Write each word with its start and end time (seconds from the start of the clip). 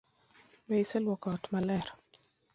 Be 0.67 0.75
iseluoko 0.83 1.27
ot 1.35 1.43
maler? 1.51 1.87